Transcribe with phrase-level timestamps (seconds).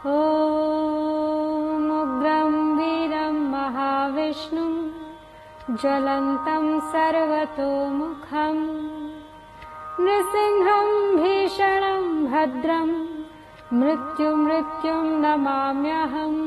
[0.00, 1.88] ॐ
[2.76, 4.74] वीरं महाविष्णुं
[5.76, 8.62] ज्वलन्तं सर्वतोमुखम्
[10.04, 12.90] नृसिंहं भीषणं भद्रं
[13.80, 16.40] मृत्यु मृत्युं नमाम्यहम्।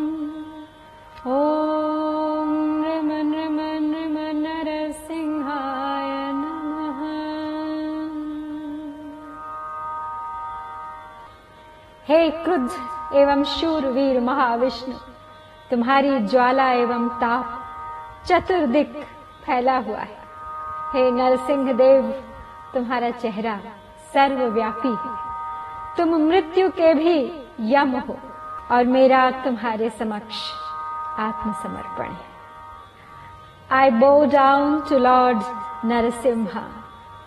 [1.36, 2.50] ॐ
[2.82, 3.60] नृम नृम
[3.92, 6.12] नृम नरसिंहाय
[6.42, 7.00] नमः।
[12.10, 12.72] हे क्रुद्ध
[13.22, 14.96] एवं शूरवीर महाविष्णु
[15.72, 17.60] तुम्हारी ज्वाला एवं ताप
[18.28, 18.94] चतुर्दिक
[19.46, 20.22] फैला हुआ है।
[20.94, 22.12] हे नरसिंह देव
[22.74, 23.58] तुम्हारा चेहरा
[24.14, 25.16] सर्वव्यापी है।
[25.98, 27.18] तुम मृत्यु के भी
[27.74, 28.18] यम हो
[28.72, 30.42] और मेरा तुम्हारे समक्ष
[31.20, 32.32] आत्मसमर्पण है।
[33.72, 35.44] I bow down to Lord
[35.92, 36.64] Narasimha,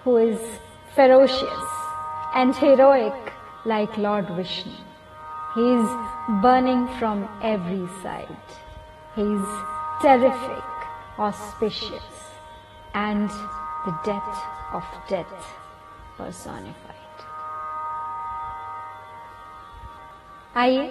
[0.04, 0.40] who is
[0.96, 1.68] ferocious
[2.34, 3.32] and heroic
[3.66, 4.85] like Lord Vishnu.
[5.56, 5.88] He is
[6.42, 8.48] burning from every side.
[9.15, 9.46] He is
[10.02, 10.66] terrific,
[11.18, 12.10] auspicious,
[12.95, 13.30] and
[13.87, 14.43] the death
[14.74, 15.46] of death
[16.18, 17.16] personified.
[20.57, 20.85] आइए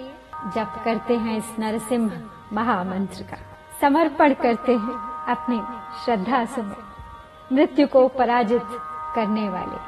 [0.56, 2.10] जप करते हैं इस नरसिंह
[2.52, 3.38] महामंत्र का
[3.80, 4.98] समर्पण करते हैं
[5.34, 5.60] अपनी
[6.04, 8.78] श्रद्धा सुमन मृत्यु को पराजित
[9.14, 9.80] करने वाले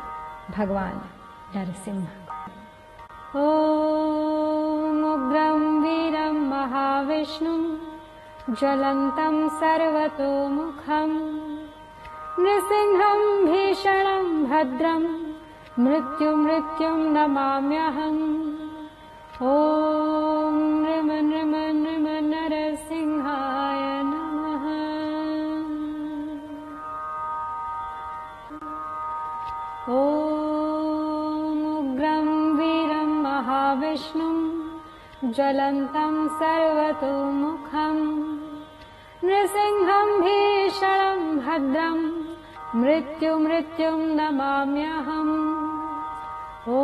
[0.57, 1.01] भगवान
[1.57, 2.07] नरसिंह
[3.37, 3.98] ॐ
[8.49, 11.17] ज्वलन्तं सर्वतोमुखम्
[12.43, 15.03] नृसिंहं भीषणं भद्रं
[15.85, 18.23] मृत्युमृत्युं नमाम्यहम्।
[19.49, 23.83] ॐ नृम नृम नृम नरसिंहाय
[24.13, 24.65] नमः।
[29.99, 34.39] ॐ उग्रं वीरं महाविष्णुं
[35.33, 38.28] ज्वलन्तं सर्वतोमुखम्
[39.25, 41.99] नृसिंहं भीषणं भद्रं
[42.81, 45.33] मृत्युमृत्युं नमाम्यहम्।
[46.69, 46.77] ॐ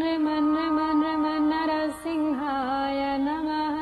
[0.00, 3.78] नृम नृम नृम नरसिंहाय नमः।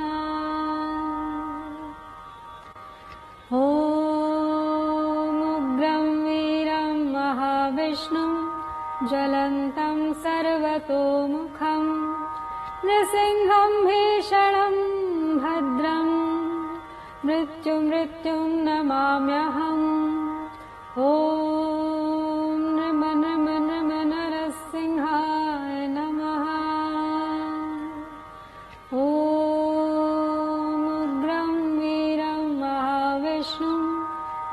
[3.53, 3.65] ॐ
[5.55, 8.33] उग्रं वीरं महाविष्णुं
[9.09, 11.91] ज्वलन्तं सर्वतोमुखम्
[12.85, 14.90] नृसिंहं भीषणं भद्रं
[17.27, 19.89] मृत्युमृत्युं नमाम्यहम्।
[20.99, 26.47] ॐ नृम नृम नृम नरसिंहाय नमः।
[29.01, 29.05] ॐ
[30.95, 33.85] उग्रं वीरं महाविष्णुं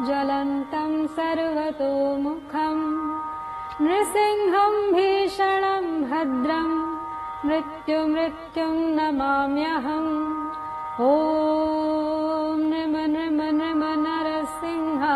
[0.05, 2.85] ज्वलन्तं सर्वतोमुखम्
[3.87, 6.71] नृसिंहं भीषणं भद्रं
[7.47, 10.13] मृत्युमृत्युं नमाम्यहम्।
[11.01, 12.26] ॐ
[13.51, 15.15] नृम नृम।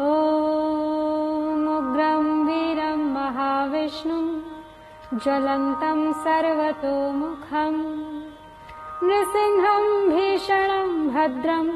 [0.00, 4.26] ॐ उग्रं वीरं महाविष्णुं
[5.18, 7.80] ज्वलन्तं सर्वतोमुखम्
[9.06, 11.68] नृसिंहं भीषणं भद्रं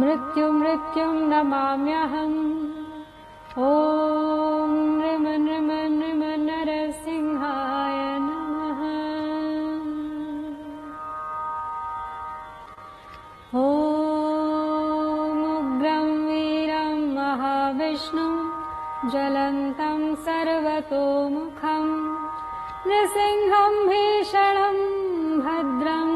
[0.00, 2.40] मृत्युमृत्युं नमाम्यहम्।
[3.58, 6.17] ॐ नृम नृम नृम
[13.56, 15.28] उग्रं
[16.28, 18.34] वीरं महाविष्णुं
[19.10, 21.94] ज्वलन्तं सर्वतोमुखम्
[22.88, 24.78] नृसिंहं भीषणं
[25.46, 26.10] भद्रं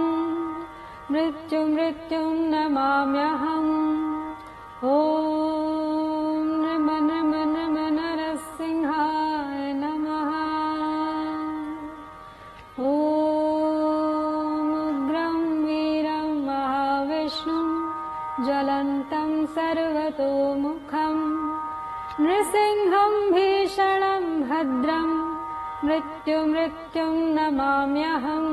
[1.12, 3.72] मृत्युमृत्युं नमाम्यहम्।
[4.84, 5.61] ॐ
[22.42, 25.10] नृसिंहं भीषणं भद्रं।
[25.86, 28.48] मृत्युमृत्युं नमाम्यहम्।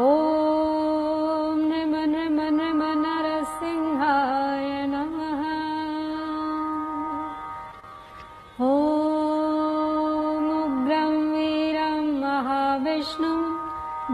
[0.00, 5.42] ॐ नृम नृम नृम नरसिंहाय नमः।
[8.66, 8.70] ॐ
[10.62, 13.42] उग्रं वीरं महाविष्णुं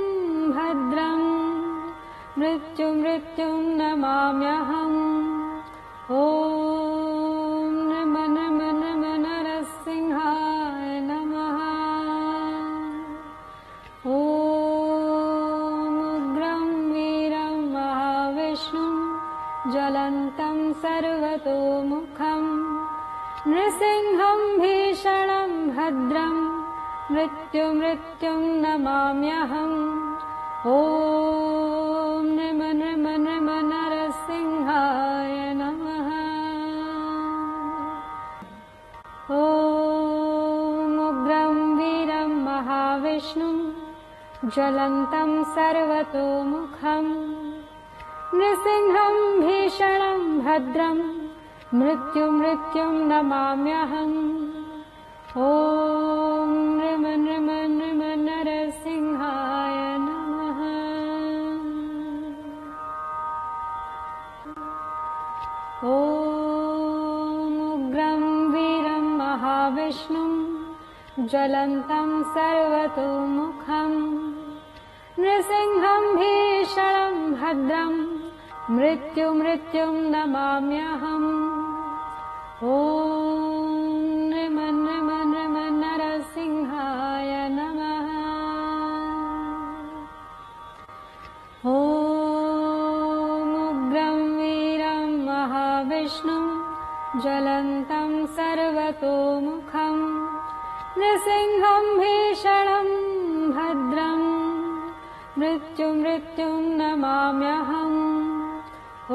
[2.39, 4.97] मृत्युमृत्युं नमाम्यहम्।
[6.15, 11.57] ॐ नृम नृम नृम नरसिंहाय नमः।
[14.17, 14.19] ॐ
[16.11, 18.95] उग्रं वीरं महाविष्णुं
[19.71, 22.51] ज्वलन्तं सर्वतोमुखम्
[23.51, 26.41] नृसिंहम् भीषणम् भद्रम्
[27.11, 29.79] मृत्युमृत्युम् नमाम्यहम्।
[30.77, 31.46] ॐ
[44.53, 47.11] ज्वलन्तम् सर्वतोमुखम्।
[48.33, 51.01] नृसिंहम् भीषणम् भद्रम्
[51.73, 54.17] मृत्युमृत्युम् नमाम्यहम्।
[55.37, 60.59] ॐ नृम नृम नृम नरसिंहाय नमः।
[65.89, 65.91] ॐ
[68.53, 70.37] वीरम् महाविष्णुम्
[71.29, 74.26] ज्वलन्तम् सर्वतोमुखम्
[75.19, 77.99] नृसिंहम् भीषणम् भद्रम्
[78.71, 81.57] मृत्युमृत्युम् नमाम्यहम्।
[97.21, 100.03] ज्वलन्तम् सर्वतोमुखम्
[100.99, 103.06] नृसिंहम् भीषणम्
[105.39, 107.97] मृत्युमृत्युम् नमाम्यहम्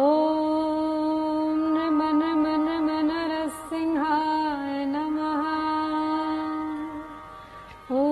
[0.03, 5.43] ॐ नम नम नम नरसिंहाय नमः।
[8.03, 8.05] ॐ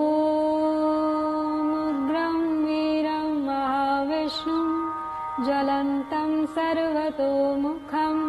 [2.64, 4.74] वीरम् महाविष्णुम्
[5.46, 8.24] ज्वलन्तम् सर्वतोमुखम्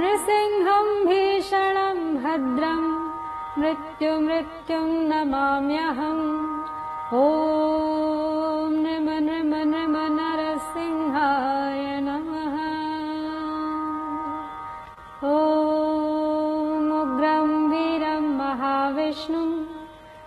[0.00, 2.90] नृसिंहम् भीषणम् भद्रम्
[3.62, 6.26] मृत्युमृत्युम् नमाम्यहम्
[7.22, 8.13] ॐ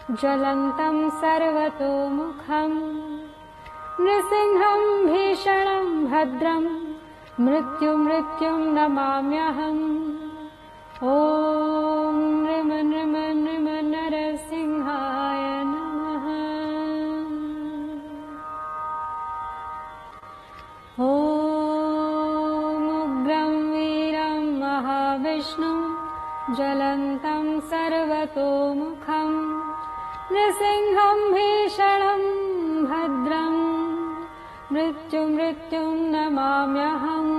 [0.09, 2.75] ज्वलन्तम् सर्वतोमुखम्
[4.03, 6.69] नृसिंहम् भीषणम् भद्रम्
[7.43, 9.83] मृत्युमृत्युम् नमाम्यहम्।
[11.03, 15.43] ॐ नृम नृम नृम नरसिंहाय
[15.73, 16.25] नमः।
[21.07, 22.87] ॐ
[23.73, 25.85] वीरम् महाविष्णुम्
[26.55, 29.56] ज्वलन्तम् सर्वतोमुखम्
[30.31, 32.23] नृसिंहम् भीषणम्
[32.89, 33.61] भद्रम्
[34.73, 37.35] मृत्युमृत्युम् नमाम्यहम्।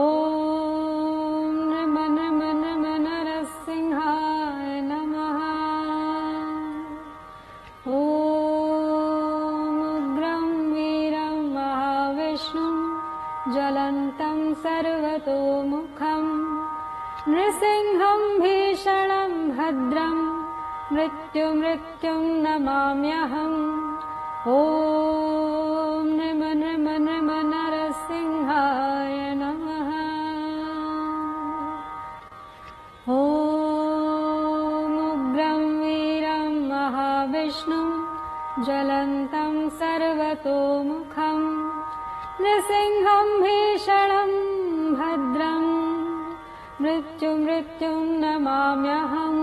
[0.00, 5.40] ॐ नम नम नम नरसिंहाय नमः।
[7.96, 8.04] ॐ
[10.74, 12.82] वीरम् महाविष्णुम्
[13.54, 16.32] ज्वलन्तम् सर्वतोमुखम्
[17.34, 18.33] नृसिंहम्
[21.34, 23.62] मृत्युमृत्युम् नमाम्यहम्।
[24.54, 29.90] ॐ नम नम नम नरसिंहाय नमः।
[33.14, 33.18] ॐ
[35.80, 37.94] वीरम् महाविष्णुम्
[38.64, 41.46] ज्वलन्तम् सर्वतोमुखम्
[42.42, 44.38] नृसिंहम् भीषणम्
[45.00, 45.72] भद्रम्
[46.82, 49.42] मृत्युमृत्युम् नमाम्यहम्।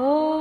[0.00, 0.39] ॐ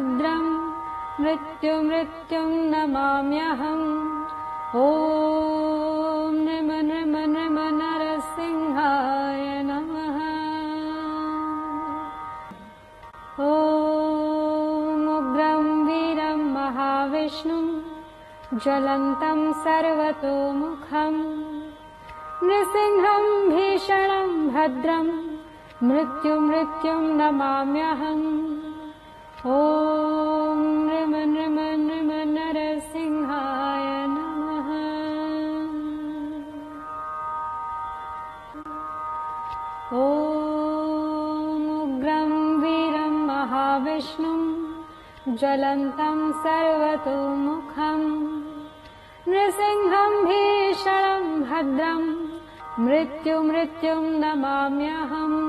[0.00, 0.52] भद्रम्
[1.20, 3.88] मृत्युमृत्युम् नमाम्यहम्।
[4.80, 10.16] ॐ नम नम नम नरसिंहाय नमः।
[13.46, 15.04] ॐ
[15.88, 17.70] वीरम् महाविष्णुम्
[18.54, 21.20] ज्वलन्तम् सर्वतोमुखम्
[22.48, 25.12] नृसिंहम् भीषणम् भद्रम्
[25.88, 28.59] मृत्युमृत्युम् नमाम्यहम्
[29.40, 31.54] ॐ नृम नृम
[31.84, 34.68] नृम नरसिंहाय नमः।
[40.00, 41.62] ॐ
[42.64, 44.44] वीरम् महाविष्णुम्
[45.38, 48.06] ज्वलन्तम् सर्वतोमुखम्
[49.28, 52.08] नृसिंहम् भीषणम् भद्रम्
[52.84, 55.40] मृत्युमृत्युम् नमाम्यहम्।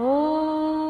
[0.00, 0.87] ॐ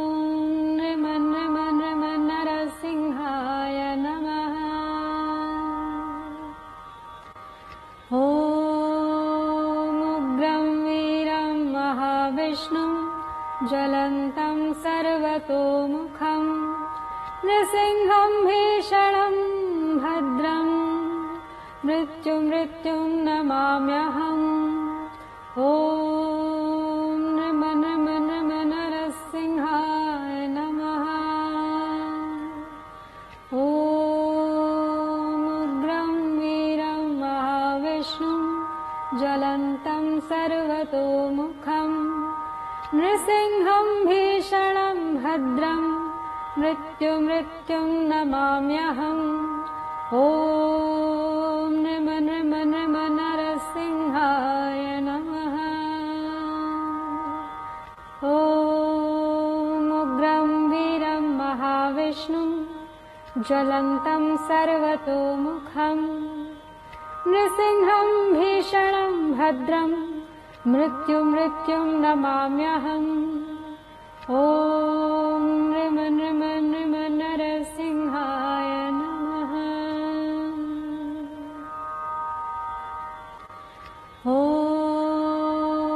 [8.17, 8.29] ॐग्रं
[10.85, 12.93] वीरं महाविष्णुं
[13.69, 16.49] ज्वलन्तं सर्वतोमुखम्
[17.47, 19.37] नृसिंहं भीषणं
[20.05, 20.73] भद्रम्
[21.87, 24.49] मृत्युमृत्युं नमाम्यहम्
[40.29, 42.25] ज्वलन्तं सर्वतोमुखम्
[42.95, 46.09] नृसिंहं भीषणं भद्रम्
[46.59, 49.55] मृत्युमृत्युं नमाम्यहम्।
[50.15, 55.57] ॐ नम नम नम नरसिंहाय नमः।
[58.29, 62.65] ॐग्रं वीरं महाविष्णुं।
[63.43, 66.29] ज्वलन्तं सर्वतोमुखम्
[67.27, 70.18] नृसिंहं भीषणं भद्रं
[70.73, 73.13] मृत्युमृत्युं नमाम्यहम्।
[74.39, 79.53] ॐ नृम नृम नृम नरसिंहाय नमः।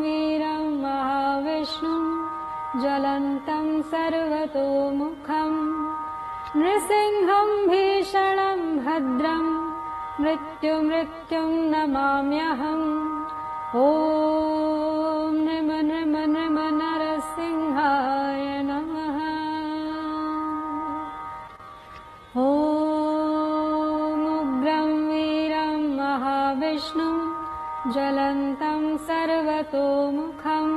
[0.00, 2.04] वीरं महाविष्णुं
[2.82, 5.58] ज्वलन्तं सर्वतोमुखम्
[6.60, 9.50] नृसिंहं भीषणं भद्रम्
[10.20, 12.88] मृत्युमृत्युं नमाम्यहम्।
[13.76, 13.88] ॐ
[15.48, 18.35] नम नम नम नरसिंहाय
[22.36, 24.00] ॐग्रं
[25.08, 27.18] वीरं महाविष्णुं
[27.92, 30.74] ज्वलन्तं सर्वतोमुखम्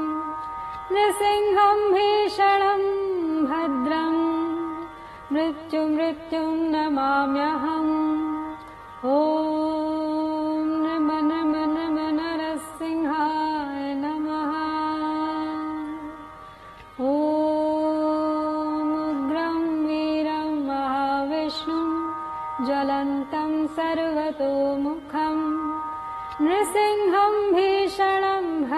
[0.94, 2.84] नृसिंहं भीषणं
[3.50, 4.24] भद्रम्
[5.34, 7.94] मृत्युमृत्युं नमाम्यहम्।
[9.06, 9.59] ॐ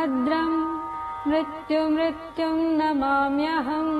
[0.01, 0.53] भद्रम्
[1.29, 3.91] मृत्युमृत्युं नमाम्यहम्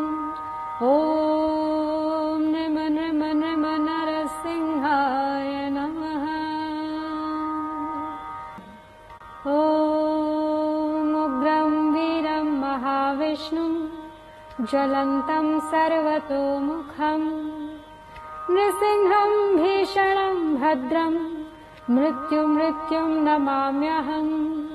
[0.86, 6.26] ॐ नम नम नम नरसिंहाय नमः।
[11.22, 13.74] ॐग्रं वीरं महाविष्णुं
[14.66, 17.30] ज्वलन्तं सर्वतोमुखम्
[18.56, 19.32] नृसिंहं
[19.62, 21.22] भीषणं भद्रम्
[21.96, 24.71] मृत्युमृत्युं नमाम्यहम्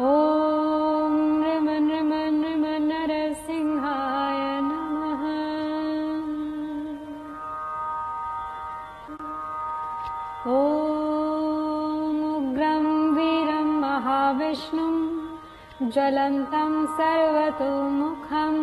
[0.00, 5.22] ॐ नृम नृम नृम नरसिंहाय नमः।
[10.56, 11.96] ॐग्रं
[13.16, 14.96] वीरं महाविष्णुं
[15.90, 18.62] ज्वलन्तं सर्वतोमुखम्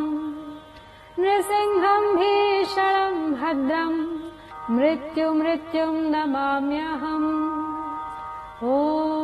[1.19, 3.99] नृसिंहं भीषणं भद्रम्
[4.77, 7.29] मृत्युमृत्युं नमाम्यहम्।
[8.63, 9.14] ॐ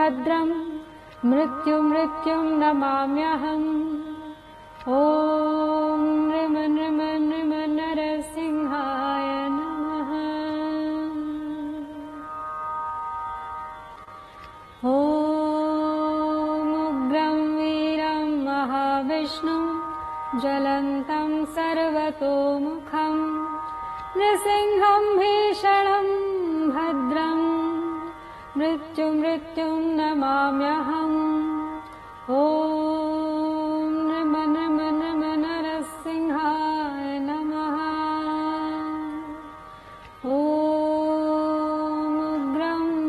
[0.00, 0.50] भद्रं
[1.30, 3.66] मृत्युमृत्युं नमाम्यहम्।
[4.98, 10.10] ॐ नृम नृम नृम नरसिंहाय नमः।
[14.92, 14.96] ॐ
[16.86, 19.64] ॐग्रं वीरं महाविष्णुं
[20.40, 23.22] ज्वलन्तं सर्वतोमुखम्
[24.16, 26.29] नृसिंहं भीषणम्
[28.60, 31.20] मृत्युमृत्युं नमाम्यहम्।
[32.30, 32.42] ओ
[34.08, 37.76] नमन मन मनरसिंहाय नमः।
[40.30, 40.72] ओग्रं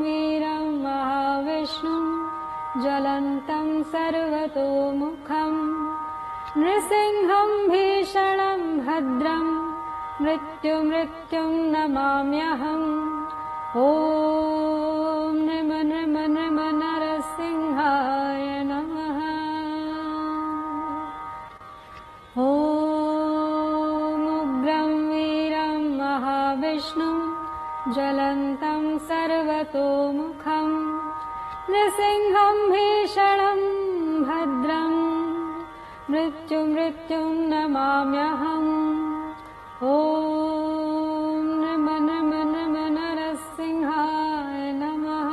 [0.01, 2.05] वीरं महाविष्णुं
[2.81, 5.62] ज्वलन्तं सर्वतोमुखम्
[6.58, 9.53] नृसिंहं भीषणं भद्रम्
[10.22, 13.12] मृत्युमृत्युं नमाम्यहम्।
[13.77, 15.00] ॐ
[27.96, 30.76] ज्वलन्तं सर्वतोमुखम्
[31.72, 33.62] नृसिंहं भीषणं
[34.28, 35.02] भद्रम्
[36.12, 38.72] मृत्युमृत्युं नमाम्यहम्
[39.90, 39.92] ॐ
[41.64, 45.30] नम नम नम नरसिंहाय नमः।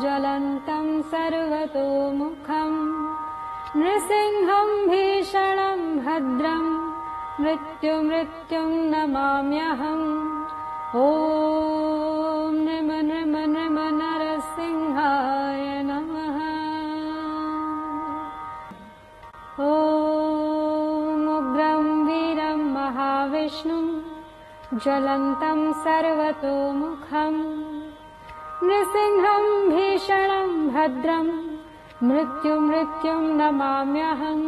[0.00, 2.27] ज्वलन्तं सर्वतोमुखम्
[3.80, 6.70] नृसिंहं भीषणं भद्रम्
[7.42, 10.06] मृत्युमृत्युं नमाम्यहम्
[11.00, 16.38] ॐ नम नम नम नरसिंहाय नमः।
[21.28, 23.86] ॐग्रं वीरं महाविष्णुं
[24.82, 27.42] ज्वलन्तं सर्वतोमुखम्
[28.68, 31.47] नृसिंहं भीषणं भद्रम्
[32.02, 34.42] मृत्युमृत्युं नमाम्यहम्।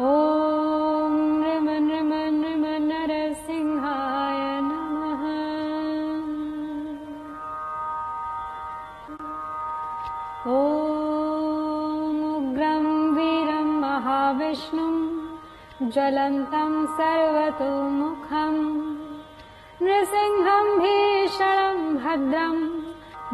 [0.00, 5.24] ॐ नृम नृम नृम नरसिंहाय नमः।
[10.52, 14.96] ॐग्रं वीरं महाविष्णुं
[15.90, 18.62] ज्वलन्तं सर्वतोमुखम्
[19.82, 22.64] नृसिंहं भीषणं भद्रम्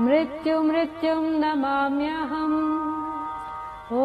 [0.00, 2.67] मृत्युमृत्युं नमाम्यहम्
[3.88, 3.96] ॐ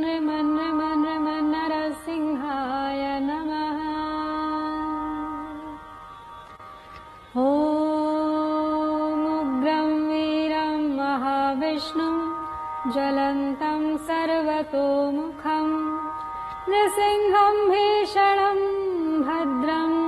[0.00, 3.78] नृम नृम नृम नरसिंहाय नमः।
[7.44, 8.68] ॐग्रं
[10.10, 12.18] वीरं महाविष्णुं
[12.92, 15.74] ज्वलन्तं सर्वतोमुखम्
[16.70, 18.60] नृसिंहं भीषणं
[19.26, 19.98] भद्रम्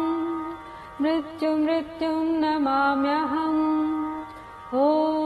[1.02, 3.66] मृत्युमृत्युं नमाम्यहम्।
[4.74, 5.21] ॐ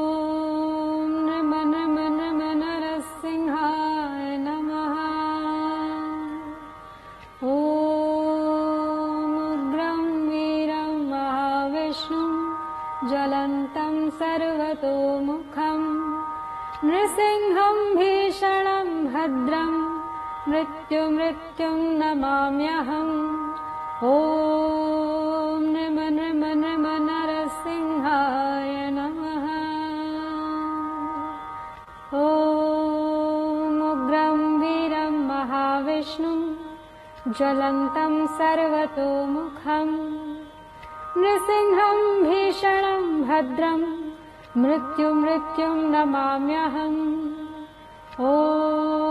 [20.87, 23.15] मृत्युमृत्युं नमाम्यहम्।
[24.05, 29.47] ॐ नम नम नम नरसिंहाय नमः।
[33.79, 36.41] ॐग्रं वीरं महाविष्णुं
[37.33, 39.97] ज्वलन्तं सर्वतोमुखम्।
[41.17, 43.87] नृसिंहं भीषणं भद्रम्
[44.63, 47.03] मृत्युमृत्युं नमाम्यहम्।
[48.21, 49.06] ॐ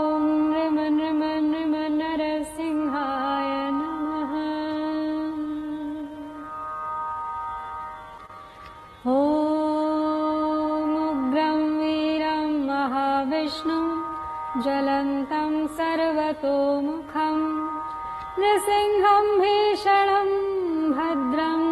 [14.64, 17.42] ज्वलन्तं सर्वतोमुखम्
[18.40, 20.30] नृसिंहं भीषणं
[20.96, 21.68] भद्रम्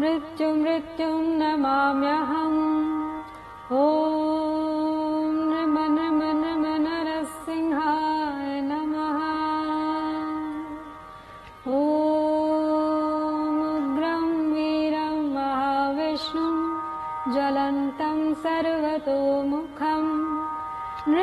[0.00, 2.62] मृत्युमृत्युं नमाम्यहम्।
[3.82, 4.35] ॐ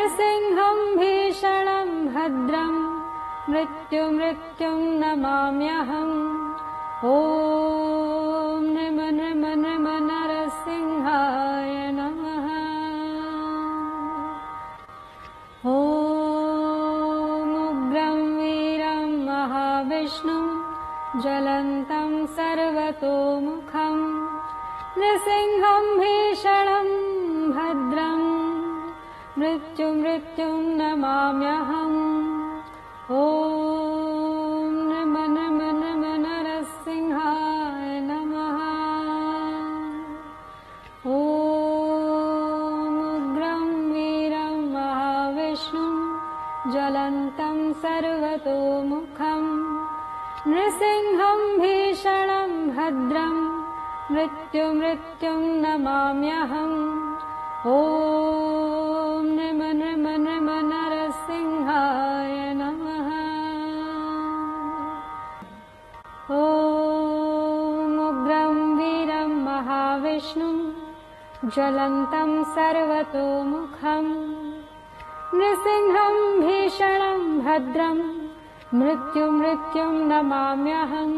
[0.03, 2.79] नृसिंहं भीषणं भद्रम्
[3.51, 6.17] मृत्युमृत्युं नमाम्यहम्
[7.11, 12.47] ॐ नम नम नम नरसिंहाय नमः।
[17.75, 20.47] ॐग्रं वीरं महाविष्णुं
[21.21, 24.03] ज्वलन्तं सर्वतोमुखम्
[24.99, 26.52] नृसिंहं भीषणं
[30.33, 31.32] मृत्युमृत्युं
[75.93, 77.99] नृसिंहम् भीषणम् भद्रम्
[78.77, 81.17] मृत्युमृत्युं नमाम्यहम्।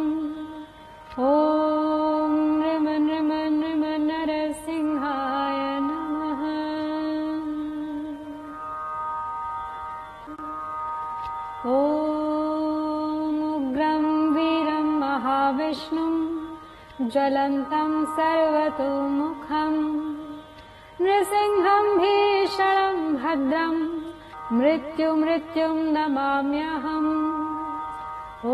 [1.26, 6.42] ॐ नृम नृम नृम नरसिंहाय नमः।
[11.76, 13.40] ॐ
[14.36, 16.22] वीरं महाविष्णुम्
[17.12, 19.84] ज्वलन्तं सर्वतोमुखम्
[21.02, 23.95] नृसिंहम् भीषणम् भद्रम्
[24.54, 27.14] मृत्युमृत्युं नमाम्यहम्।
[28.46, 28.52] ॐ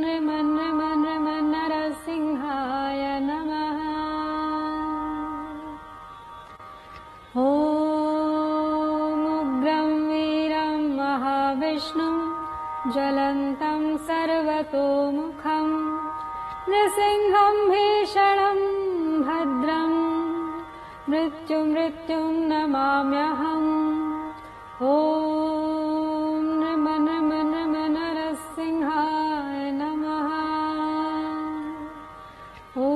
[0.00, 3.78] नृम नृम नृम नरसिंहाय नमः।
[7.42, 7.46] ॐ
[9.36, 12.18] उग्रं वीरं महाविष्णुं
[12.92, 15.74] ज्वलन्तं सर्वतोमुखम्
[16.68, 18.60] नृसिंहं भीषणं
[19.28, 19.98] भद्रम्
[21.10, 23.83] मृत्युमृत्युं नमाम्यहम्
[24.84, 30.28] ॐ नृम नृम नृम नरसिंहाय नमः।
[32.86, 32.90] ॐ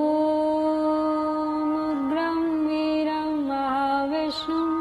[1.84, 4.72] उग्रं वीरं महाविष्णुं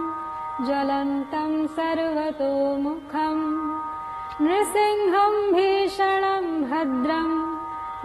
[0.65, 3.45] ज्वलन्तं सर्वतोमुखम्
[4.47, 7.37] नृसिंहं भीषणं भद्रम्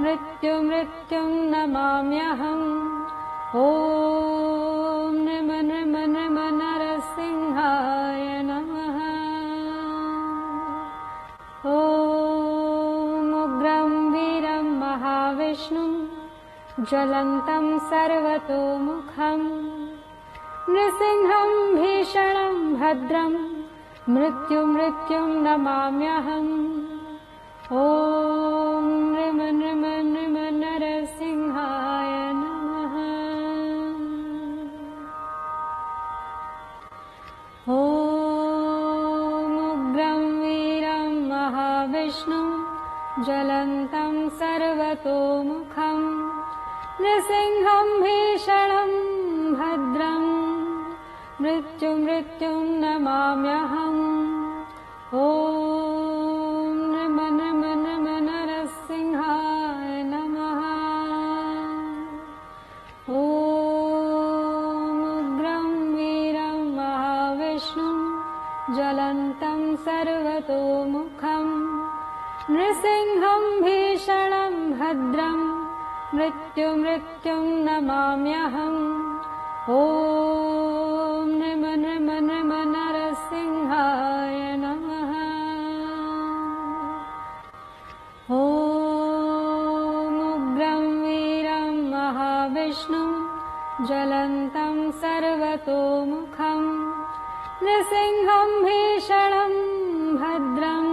[0.03, 2.69] मृत्युमृत्युं नमाम्यहम्।
[3.65, 4.52] ॐ
[16.91, 19.45] ज्वलन्तं सर्वतोमुखम्।
[20.69, 23.37] नृसिंहं भीषणं भद्रम्
[24.09, 26.53] मृत्युमृत्युं नमाम्यहम्।
[27.73, 32.95] ॐ नृम नृम नृम नरसिंहाय नमः।
[37.73, 37.83] ॐ
[39.71, 42.49] उग्रं वीरं महाविष्णुं
[43.25, 45.62] ज्वलन्तं सर्वतोमुखम्
[47.13, 48.93] नृसिंहं भीषणं
[49.59, 50.31] भद्रम्
[51.43, 54.05] मृत्युमृत्युं नमाम्यहम्।
[55.23, 60.61] ॐ नृम नृम नरसिंहाय नमः।
[63.19, 63.21] ॐ
[65.13, 68.01] उग्रं वीरं महाविष्णुं
[68.75, 71.55] ज्वलन्तं सर्वतोमुखम्
[72.57, 75.42] नृसिंहं भीषणं भद्रम्
[76.53, 78.81] मृत्युमृत्युं नमाम्यहम्।
[79.73, 85.13] ॐ नृम नृम नृम नरसिंहाय नमः।
[88.39, 88.41] ॐ
[90.33, 93.13] उग्रं वीरं महाविष्णुं
[93.87, 96.69] ज्वलन्तं सर्वतोमुखम्
[97.65, 99.55] नृसिंहं भीषणं
[100.21, 100.93] भद्रम्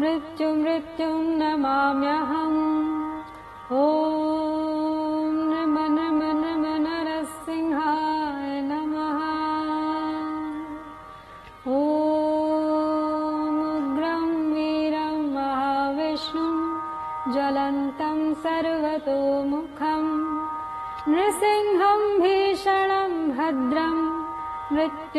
[0.00, 2.64] मृत्युमृत्युं नमाम्यहम्।
[3.72, 4.27] ॐ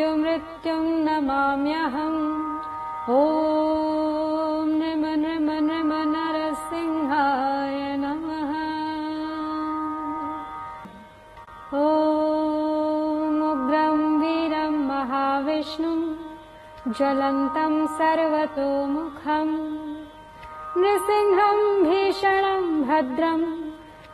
[0.00, 2.20] मृत्युमृत्युं नमाम्यहम्।
[3.10, 8.52] ॐ नृम नृम नृम नरसिंहाय नमः।
[11.80, 16.00] ॐ उग्रं वीरं महाविष्णुं
[16.92, 19.54] ज्वलन्तं सर्वतोमुखम्।
[20.76, 23.46] नृसिंहं भीषणं भद्रम्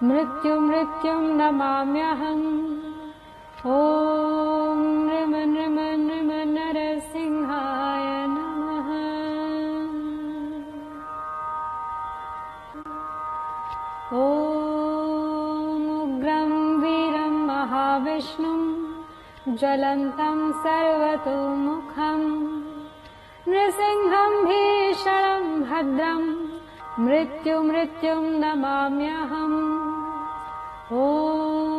[0.02, 2.76] मृत्युमृत्युं नमाम्यहम्।
[3.66, 5.05] ॐ
[15.96, 16.52] उग्रं
[16.82, 18.62] वीरं महाविष्णुं
[19.56, 22.28] ज्वलन्तं सर्वतोमुखम्
[23.48, 26.28] नृसिंहं भीषणं भद्रम्
[27.06, 29.60] मृत्युमृत्युं नमाम्यहम्।
[30.92, 31.75] ॐ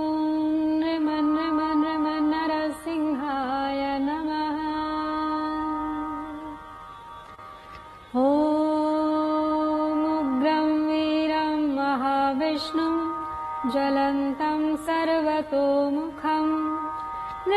[15.54, 16.52] मुखम्
[17.48, 17.52] न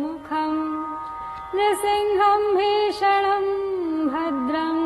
[0.00, 0.60] सर्वतोमुखम्
[1.54, 3.50] नृसिंहम् भीषणम्
[4.12, 4.84] भद्रम्।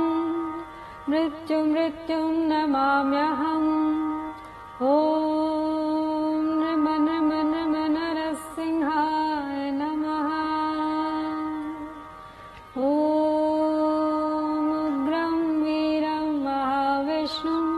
[1.11, 3.71] मृत्यु मृत्युम् नमाम्यहम्
[4.83, 4.97] ॐ
[6.63, 10.31] नम नम नम नरसिंहाय नमः।
[12.83, 12.91] ॐ
[15.63, 17.73] वीरम् महाविष्णुम्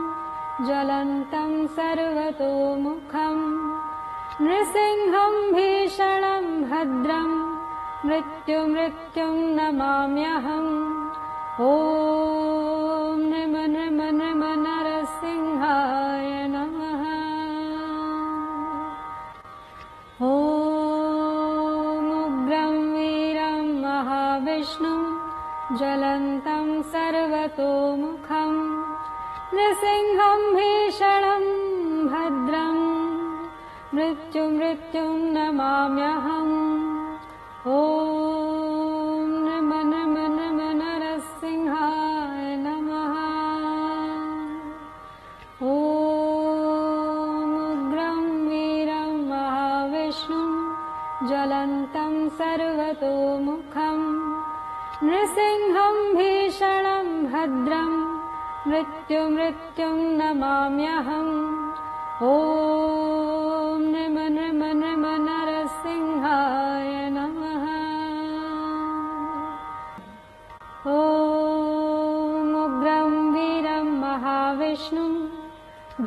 [0.65, 3.45] ज्वलन्तम् सर्वतोमुखम्।
[4.41, 5.66] नृसिंहम् भीषणम् भद्रम्
[8.05, 10.73] मृत्यु मृत्युम् नमाम्यहम्।
[11.67, 11.71] ॐ
[13.31, 17.03] नम नम नम नरसिंहाय नमः।
[20.27, 20.29] ॐ
[22.93, 25.17] वीरम् महाविष्णुम्
[25.77, 28.61] ज्वलन्तम् सर्वतोमुखम्
[29.55, 31.49] नृसिंहम् भीषणम्
[32.13, 32.85] भद्रम्
[33.95, 36.66] मृत्यु मृत्युम् नमाम्यहम्
[37.67, 43.15] ॐ नम नम नम नरसिंहाय नमः।
[45.71, 45.73] ॐ
[48.47, 50.55] वीरम् महाविष्णुम्
[51.29, 54.07] ज्वलन्तम् सर्वतोमुखम्
[55.07, 57.99] नृसिंहम् भीषणम् भद्रम्
[58.69, 61.35] मृत्यु मृत्युम् नमाम्यहम्।
[62.31, 62.33] ॐ
[63.95, 65.03] नम नम नम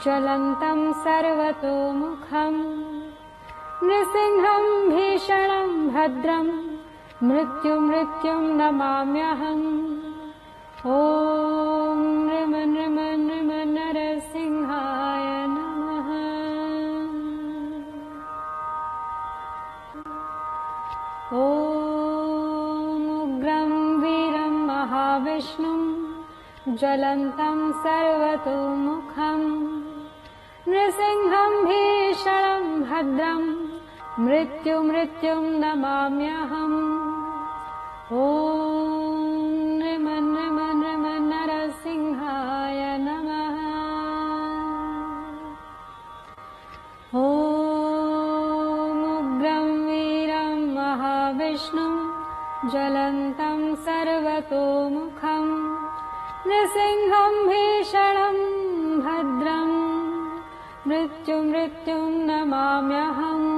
[0.03, 2.61] ज्वलन्तम् सर्वतोमुखम्
[3.87, 6.53] नृसिंहम् भीषणम् भद्रम्
[7.29, 7.75] मृत्यु
[8.61, 9.67] नमाम्यहम्।
[10.97, 16.09] ॐ नृम नृम नृम नरसिंहाय नमः।
[21.43, 23.05] ॐ
[24.05, 25.89] वीरम् महाविष्णुम्
[26.79, 29.80] ज्वलन्तम् सर्वतोमुखम्
[30.71, 33.49] नृसिंहम् भीषणम् भद्रम्
[34.25, 36.77] मृत्यु मृत्युम् नमाम्यहम्।
[38.21, 39.25] ॐ
[39.81, 43.57] नृम नृम नृम नरसिंहाय नमः।
[47.25, 47.41] ॐ
[49.87, 52.01] वीरम् महाविष्णुम्
[52.71, 55.53] ज्वलन्तम् सर्वतोमुखम्
[56.49, 58.60] नृसिंहम् भीषणम्
[60.91, 63.51] मृत्यु मृत्युम् नमाम्यहम्।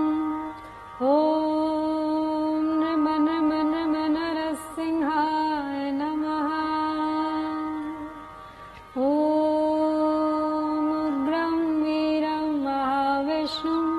[1.11, 6.51] ॐ नम नम नम नरसिंहाय नमः।
[9.05, 9.09] ॐ
[11.85, 13.95] वीरम् महाविष्णुम्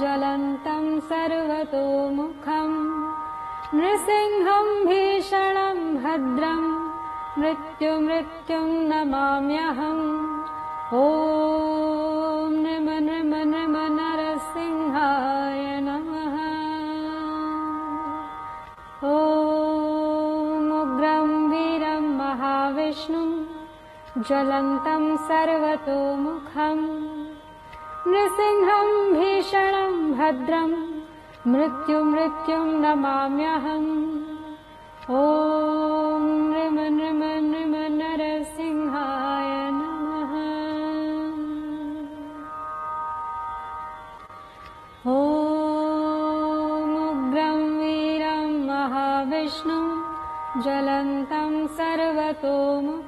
[0.00, 2.78] ज्वलन्तम् सर्वतोमुखम्
[3.78, 6.70] नृसिंहम् भीषणम् भद्रम्
[7.40, 10.06] मृत्यु मृत्युम् नमाम्यहम्।
[11.04, 11.87] ॐ
[24.26, 26.86] ज्वलन्तम् सर्वतोमुखम्
[28.10, 30.74] नृसिंहम् भीषणम् भद्रम्
[31.50, 33.92] मृत्यु मृत्युम् नमाम्यहम्।
[35.18, 40.32] ॐ नृम नृम नृम नरसिंहाय नमः।
[45.14, 45.18] ॐ
[47.78, 49.92] वीरम् महाविष्णुम्
[50.62, 53.07] ज्वलन्तम् सर्वतोमुखम्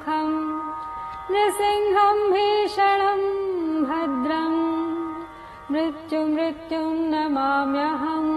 [1.33, 3.27] नृसिंहम् भीषणम्
[3.90, 4.61] भद्रम्
[5.73, 8.33] मृत्युमृत्युम् नमाम्यहम्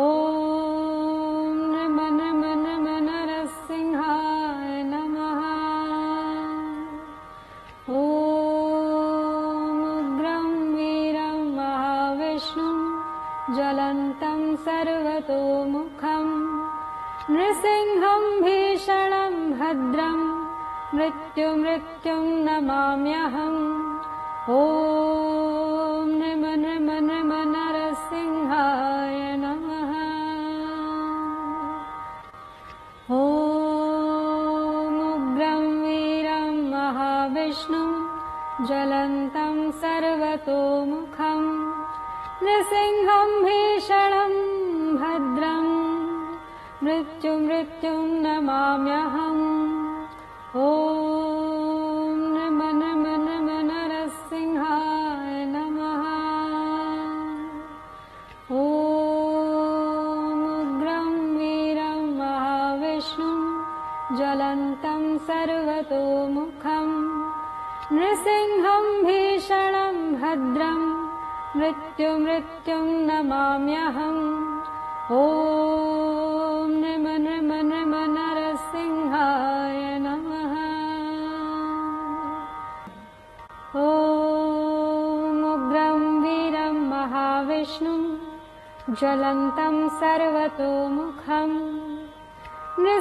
[0.00, 0.08] ओ
[14.64, 16.32] सर्वतोमुखम्
[17.34, 20.39] नृसिंहम् भीषणम् भद्रम्
[20.94, 23.60] मृत्युमृत्युम् नमाम्यहम्।
[24.50, 25.79] ॐ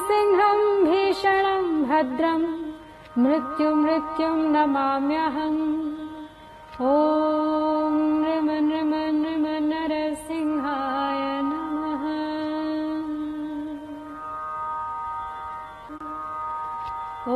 [0.09, 2.45] नृसिंहम् भीषणम् भद्रम्
[3.23, 5.59] मृत्युमृत्युम् नमाम्यहम्
[6.81, 12.03] ॐ नृम नृम नृम नरसिंहाय नमः।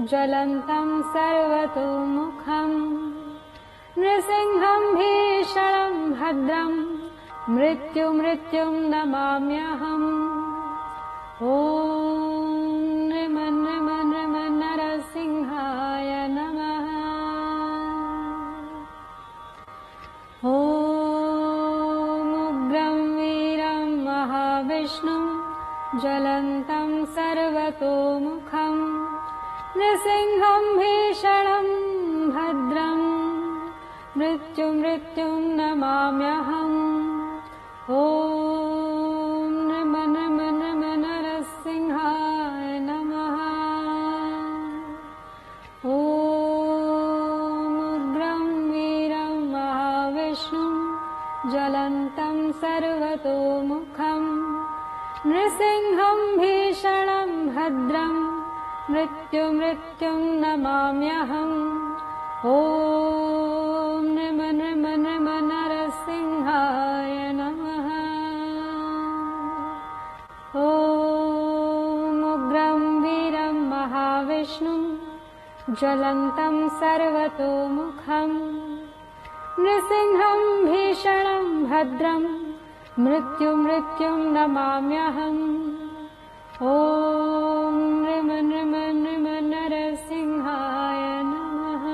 [0.08, 2.78] ज्वलन्तम् सर्वतोमुखम्
[4.00, 7.03] नृसिंहम् भीषणम् भद्रम्
[7.48, 10.06] मृत्युमृत्युम् नमाम्यहम्।
[11.44, 11.50] ॐ
[13.08, 16.86] नृम नृम नृम नरसिंहाय नमः।
[22.14, 25.28] ॐग्रम् वीरम् महाविष्णुम्
[26.00, 28.82] ज्वलन्तम् सर्वतोमुखम्
[29.76, 31.72] नृसिंहम् भीषणम्
[32.34, 33.06] भद्रम्
[34.18, 36.93] मृत्युमृत्युम् नमाम्यहम्
[37.84, 37.94] ॐ
[39.70, 43.40] नम नम नम नरसिंहाय नमः।
[45.94, 46.22] ॐग्रम्
[48.70, 50.80] वीरम् महाविष्णुम्
[51.50, 54.30] ज्वलन्तम् सर्वतोमुखम्
[55.28, 58.22] नृसिंहम् भीषणम् भद्रम्
[58.94, 61.58] मृत्युमृत्युम् नमाम्यहम्।
[62.46, 63.53] ॐ
[75.78, 78.34] ज्वलन्तम् सर्वतोमुखम्
[79.62, 82.28] नृसिंहम् भीषणम् भद्रम्
[83.04, 85.42] मृत्युमृत्युम् नमाम्यहम्
[86.72, 91.84] ॐ नृम नृम नृम नरसिंहाय नमः।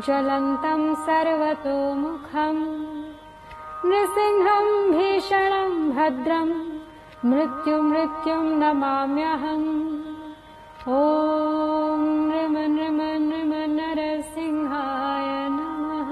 [0.00, 2.89] ज्वलन्तं सर्वतोमुखम्
[3.84, 6.50] नृसिंहं भीषणं भद्रम्
[7.24, 9.68] मृत्युमृत्युं नमाम्यहम्।
[10.88, 16.10] ॐ नृम नृम नृम नरसिंहाय नमः।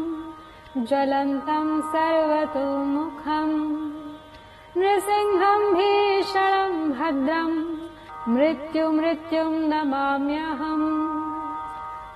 [0.86, 3.58] ज्वलन्तं सर्वतोमुखम्।
[4.78, 7.77] नृसिंहं भीषणं भद्रम्
[8.30, 10.88] मृत्युमृत्युं नमाम्यहम्।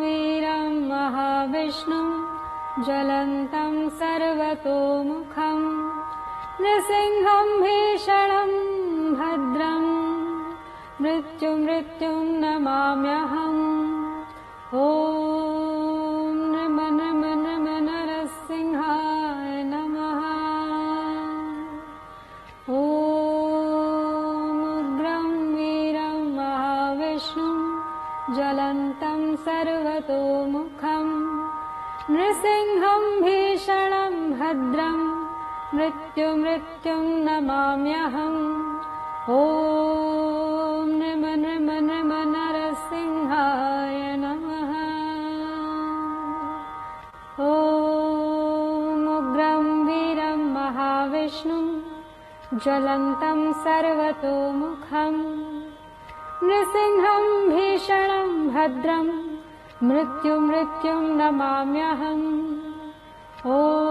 [0.00, 2.08] वीरं महाविष्णुं
[2.84, 5.68] ज्वलन्तं सर्वतोमुखम्
[6.62, 8.52] नृसिंहं भीषणं
[9.20, 9.92] भद्रम्
[11.02, 13.91] मृत्युमृत्युं नमाम्यहम्
[14.72, 15.41] ॐ
[56.72, 59.10] नृसिंहं भीषणं भद्रम्
[59.88, 62.24] मृत्युमृत्युं नमाम्यहम्।
[63.46, 63.81] ॐ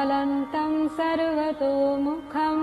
[0.00, 2.62] ज्वलन्तं सर्वतोमुखम्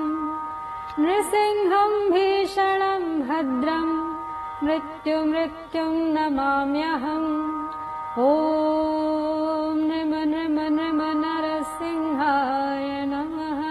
[1.01, 3.91] नृसिंहं भीषणं भद्रम्
[4.65, 7.29] मृत्युमृत्युं नमाम्यहम्
[8.23, 13.61] ॐ नृम नृम नृम नरसिंहाय नमः।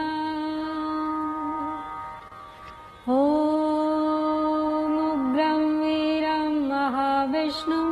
[3.19, 3.19] ॐ
[5.83, 7.91] वीरं महाविष्णुं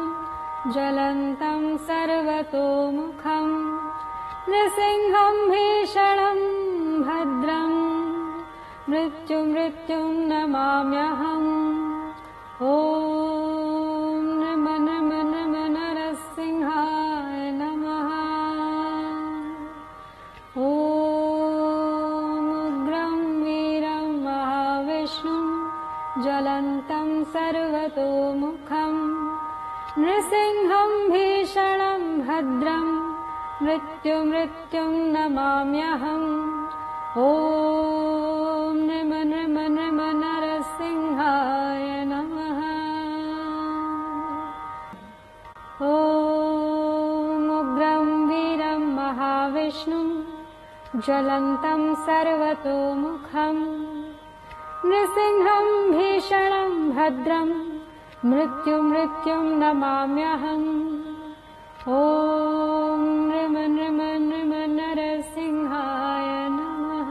[0.74, 3.13] ज्वलन्तं सर्वतोमुखम्
[4.54, 6.40] नृसिंहं भीषणं
[7.06, 7.78] भद्रम्
[8.90, 11.48] मृत्युमृत्युं नमाम्यहम्।
[12.62, 13.13] ॐ
[33.64, 36.28] मृत्युमृत्युं नमाम्यहम्।
[37.18, 42.60] ॐ नृम नृम नृम नरसिंहाय नमः।
[45.82, 46.14] ॐ
[48.28, 50.08] वीरं महाविष्णुं
[51.00, 53.64] ज्वलन्तं सर्वतोमुखम्।
[54.84, 57.54] नृसिंहं भीषणं भद्रम्
[58.30, 61.03] मृत्युमृत्युं नमाम्यहम्
[61.86, 67.10] ॐ नृम नृम नृम नरसिंहाय नमः।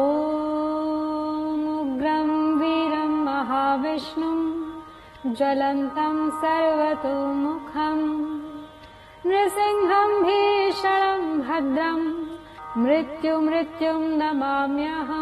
[0.00, 1.62] ॐ
[2.60, 4.40] वीरं महाविष्णुं
[5.34, 8.04] ज्वलन्तं सर्वतोमुखम्
[9.26, 12.06] नृसिंहं भीषणं भद्रम्
[12.84, 15.19] मृत्युमृत्युं नमाम्यहम्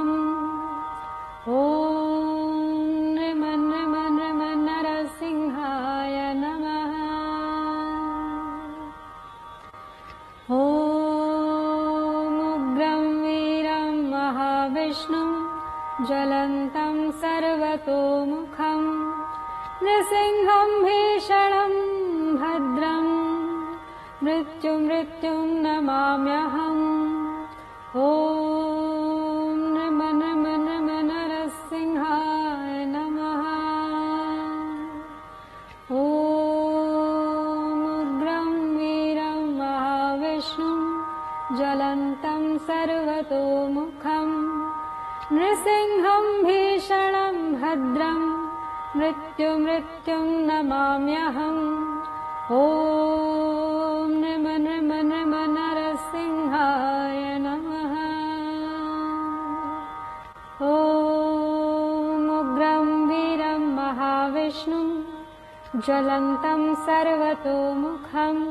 [66.86, 68.42] सर्वतोमुखम्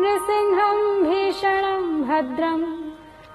[0.00, 2.62] नृसिंहं भीषणं भद्रं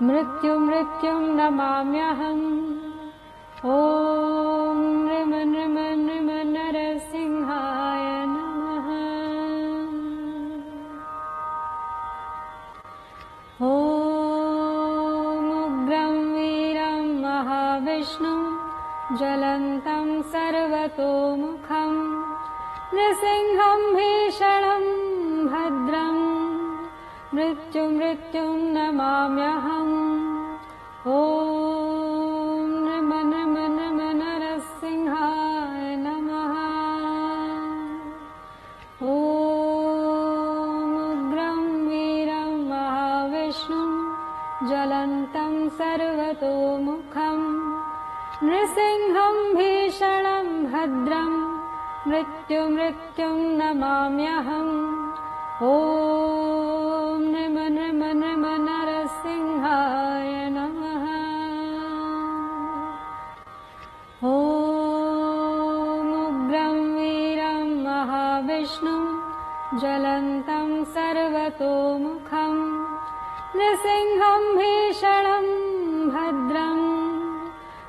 [0.07, 2.47] मृत्युमृत्युं नमाम्यहम्
[3.65, 8.87] ॐ नृम नृम नृम नरसिंहाय नमः।
[15.55, 18.41] ॐग्रं वीरं महाविष्णुं
[19.17, 21.54] ज्वलन्तं सर्वतोमुखम्
[23.05, 24.85] नृसिंहं भीषणं
[25.51, 26.21] भद्रम्
[27.35, 29.97] मृत्युमृत्युं नमाम्यहम्।
[31.15, 33.53] ॐ नम नम
[34.21, 36.53] नरसिंहाय नमः।
[39.13, 40.41] ॐग्रं
[41.87, 43.91] वीरं महाविष्णुं
[44.69, 47.47] ज्वलन्तं सर्वतोमुखम्
[48.47, 51.39] नृसिंहं भीषणं भद्रम्
[52.45, 54.73] मृत्युमृत्युं नमाम्यहम्।
[55.65, 55.67] ॐ
[57.33, 61.05] नम नम नम नरसिंहाय नमः।
[64.29, 69.05] ॐग्रं वीरं महाविष्णुं
[69.79, 72.61] ज्वलन्तं सर्वतोमुखम्
[73.57, 75.47] नृसिंहं भीषणं
[76.13, 76.85] भद्रम्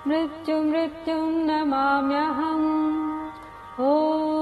[0.09, 2.69] मृत्युमृत्युं नमाम्यहम्।
[3.81, 4.36] ॐ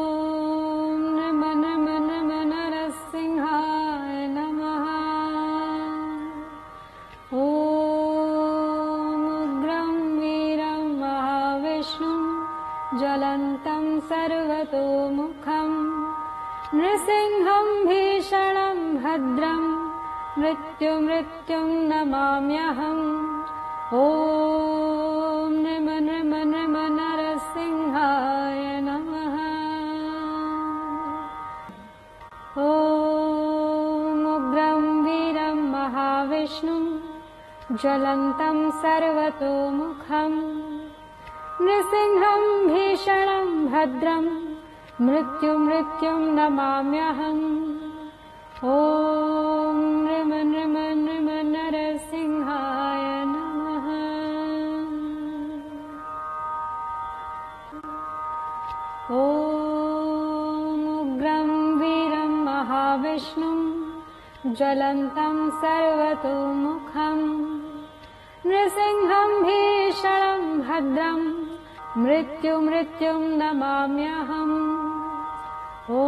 [37.84, 40.36] ज्वलन्तं सर्वतोमुखम्।
[41.64, 44.28] नृसिंहं भीषणं भद्रम्
[45.00, 47.42] मृत्युमृत्युं नमाम्यहम्।
[48.64, 50.74] ॐ नृम नृम
[51.04, 53.86] नृम नरसिंहाय नमः।
[61.04, 63.60] ॐग्रं वीरं महाविष्णुं
[64.54, 66.53] ज्वलन्तं सर्वतोमुखम्
[71.96, 74.54] मृत्युमृत्युं नमाम्यहम्।
[75.90, 76.00] ॐ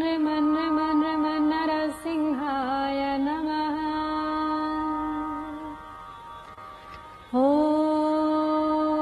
[0.00, 3.76] नृम नृम नृम नरसिंहाय नमः।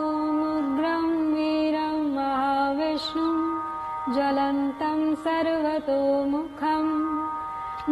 [1.34, 3.38] वीरं महाविष्णुं
[4.16, 6.92] ज्वलन्तं सर्वतोमुखम्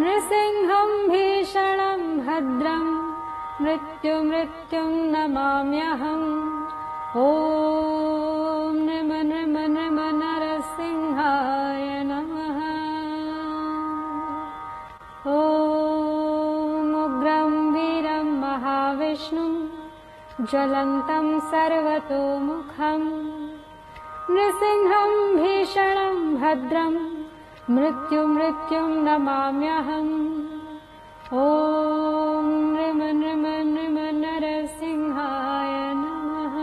[0.01, 2.91] नृसिंहं भीषणं भद्रम्
[3.62, 6.30] मृत्युमृत्युं नमाम्यहम्।
[7.18, 8.16] ॐ
[20.50, 23.08] ज्वलन्तं सर्वतोमुखम्
[24.34, 27.00] नृसिंहं भीषणं भद्रम्
[27.76, 30.14] मृत्युमृत्युं नमाम्यहम्।
[31.43, 33.43] ॐ नृम नृम
[33.74, 36.56] नृम नरसिंहाय नमः।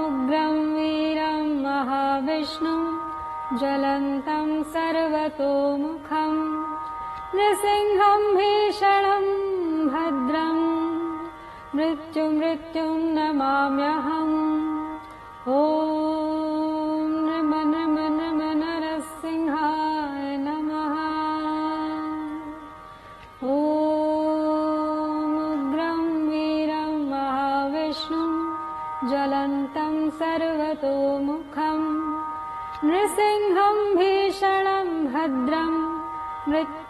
[0.00, 2.82] ॐग्रं वीरं महाविष्णुं
[3.58, 5.99] ज्वलन्तं सर्वतोमुखम्
[7.40, 9.26] नृसिंहं भीषणं
[9.92, 10.64] भद्रम्
[11.76, 14.69] मृत्युं नमाम्यहम्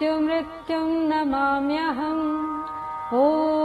[0.00, 2.24] मृत्युमृत्युं नमाम्यहम्।
[3.14, 3.59] ॐ